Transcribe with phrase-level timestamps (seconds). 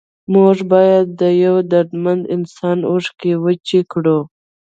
[0.33, 4.19] موږ باید د یو دردمند انسان اوښکې وچې کړو.